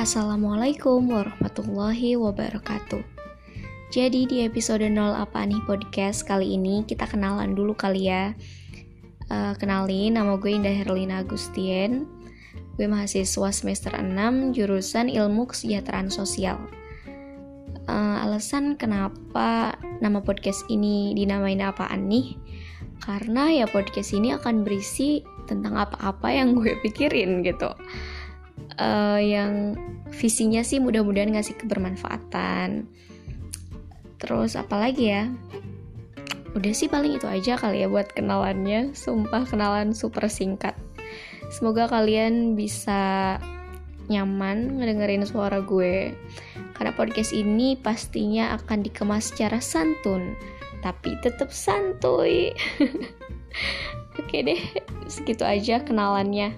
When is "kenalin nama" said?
9.60-10.40